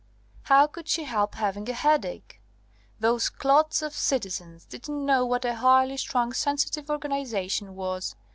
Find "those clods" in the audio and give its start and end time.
2.99-3.83